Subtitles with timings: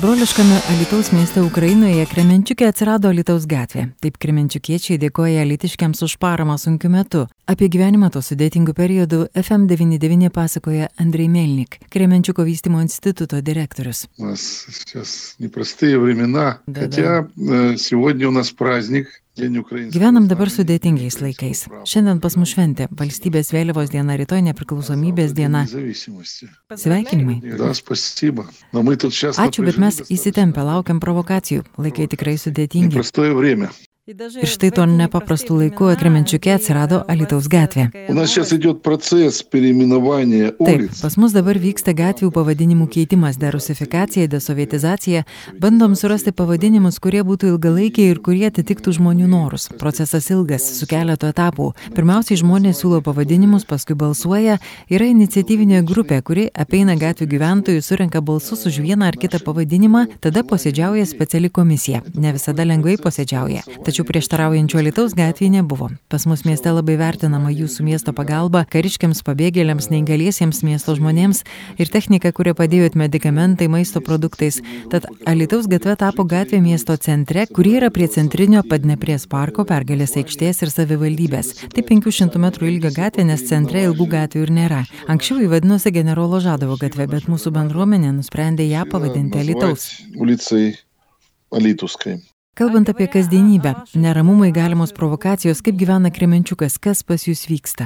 [0.00, 3.86] Broliškame Alitaus mieste Ukrainoje Kremenčiukė atsirado Alitaus gatvė.
[4.04, 7.22] Taip kremenčiukiečiai dėkoja Alitiškiams už paramą sunkiu metu.
[7.48, 14.06] Apie gyvenimą to sudėtingų periodų FM99 pasakoja Andrei Melnik, Kremenčiuko vystimo instituto директорус.
[14.18, 16.80] У нас сейчас непростые времена, Да-да.
[16.80, 21.65] хотя э, сегодня у нас праздник, День украинского Gyvenam dabar sudėtingiais laikais.
[21.87, 25.65] Šiandien pas mus šventė- valstybės vėliavos diena, rytoj nepriklausomybės diena.
[26.75, 27.41] Sveikinimai.
[29.49, 31.63] Ačiū, bet mes įsitempę, laukiam provokacijų.
[31.77, 33.88] Laikai tikrai sudėtingi.
[34.09, 37.83] Ir štai tuo nepaprastu laiku Kremenčiukė atsirado Alitaus gatvė.
[40.57, 45.21] Taip, pas mus dabar vyksta gatvių pavadinimų keitimas, derusifikacija, desovietizacija.
[45.61, 49.67] Bandom surasti pavadinimus, kurie būtų ilgalaikiai ir kurie atitiktų žmonių norus.
[49.77, 51.69] Procesas ilgas, su keletu etapų.
[51.93, 54.57] Pirmiausiai žmonės siūlo pavadinimus, paskui balsuoja.
[54.89, 60.41] Yra iniciatyvinė grupė, kuri apeina gatvių gyventojus, surenka balsus už vieną ar kitą pavadinimą, tada
[60.41, 62.01] posėdžiauja speciali komisija.
[62.17, 63.67] Ne visada lengvai posėdžiauja.
[63.85, 65.90] Tačiau prieštaraujančių Alitaus gatvėje nebuvo.
[66.12, 71.42] Pas mus mieste labai vertinama jūsų miesto pagalba kariškiams, pabėgėliams, neįgaliesiems miesto žmonėms
[71.80, 74.60] ir technika, kuria padėjot medikamentai, maisto produktais.
[74.92, 80.62] Tad Alitaus gatve tapo gatvė miesto centre, kuri yra prie centrinio Padneprės parko, pergalės aikštės
[80.64, 81.54] ir savivaldybės.
[81.74, 84.82] Tai 500 m ilgio gatvė, nes centre ilgų gatvių ir nėra.
[85.10, 89.90] Anksčiau jį vadinosi generolo Žadovo gatvė, bet mūsų bendruomenė nusprendė ją pavadinti Alitaus.
[89.90, 90.78] Назвать улицей
[91.50, 92.22] Алитовской.
[92.59, 97.85] Kalbant apie kasdienybę, neramumai galimos provokacijos, kaip gyvena Kremenčiukas, kas pas jūs vyksta?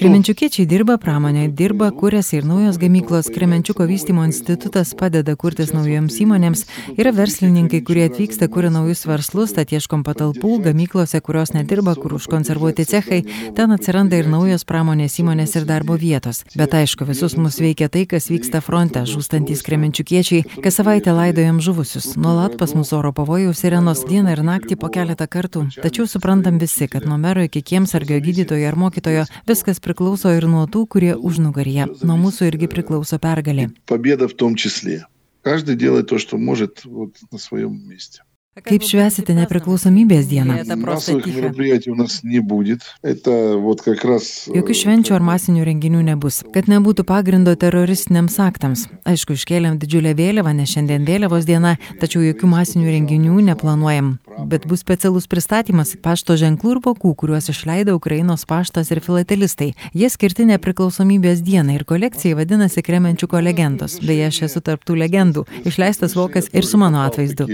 [0.00, 6.64] Kremenčiukiečiai dirba pramonė, dirba, kuriasi ir naujos gamyklos, Kremenčiuko vystimo institutas padeda kurtis naujoms įmonėms,
[6.96, 12.88] yra verslininkai, kurie atvyksta, kuria naujus verslus, tad ieškom patalpų, gamyklose, kurios nedirba, kur užkonservuoti
[12.94, 13.20] cechai,
[13.60, 16.46] ten atsiranda ir naujos pramonės įmonės ir darbo vietos.
[16.56, 22.05] Bet aišku, visus mus veikia tai, kas vyksta fronte, žūstantys Kremenčiukiečiai, kas savaitę laidojam žuvusius
[22.15, 25.63] Nuolat pas mus oro pavojaus sirenos dieną ir naktį po keletą kartų.
[25.83, 30.67] Tačiau suprantam visi, kad nuo mero iki kiemsargio gydytojo ar mokytojo viskas priklauso ir nuo
[30.69, 31.87] tų, kurie užnugaryje.
[32.05, 33.71] Nuo mūsų irgi priklauso pergalė.
[33.85, 35.05] Победа в том числе.
[35.41, 38.21] Каждый делает то, что может вот, на своем месте.
[38.55, 40.57] Kaip švesite nepriklausomybės dieną?
[40.75, 42.81] Массовых мероприятий у нас не будет.
[43.01, 44.49] Это вот как раз...
[44.51, 48.89] э, Jokių švenčių ar masinių renginių nebus, kad nebūtų pagrindo teroristiniams aktams.
[49.07, 54.17] Aišku, iškėlėm didžiulę vėliavą, nes šiandien vėliavos diena, tačiau jokių masinių renginių neplanuojam.
[54.51, 59.71] Bet bus specialus pristatymas pašto ženklų ir vokų, kuriuos išleido Ukrainos paštas ir filatelistai.
[59.95, 64.01] Jie skirti nepriklausomybės dienai ir kolekcijai vadinasi Kremenčiuko legendos.
[64.03, 65.47] Beje, aš esu tarptų legendų.
[65.63, 67.47] Išleistas vokas ir su mano atvaizdu.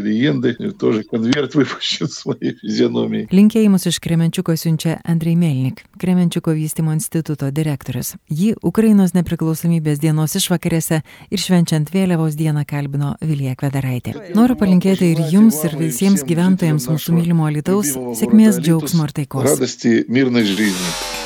[0.92, 0.92] Такие легенды.
[0.92, 3.28] И Тоже конверт выпущен с моей физиономией.
[3.32, 8.16] Linkėjimus iš Kremenčiuko siunčia Andrei Melnik, Kremenčiuko vystimo instituto direktorius.
[8.30, 14.16] Jį Ukrainos nepriklausomybės dienos išvakarėse ir švenčiant vėliavos dieną kalbino Vilija Kvedaraitė.
[14.36, 19.48] Noriu palinkėti ir jums, ir visiems gyventojams mūsų mylimo Alitaus sėkmės, džiaugsmo ir taikos.
[19.48, 21.21] Радости, мирной жизни.